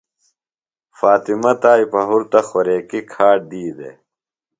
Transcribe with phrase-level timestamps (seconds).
[0.97, 3.97] فاطمہ تائی پہُرتہ خوریکیۡ کھاڈ دی دےۡ۔